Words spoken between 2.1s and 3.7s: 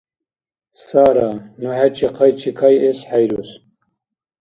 хъайчикайэс хӀейрус.